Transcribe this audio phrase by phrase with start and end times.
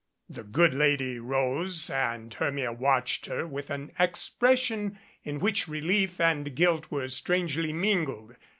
[0.27, 6.55] The good lady rose and Hermia watched her with an expression in which relief and
[6.55, 8.35] guilt were strangely min gled.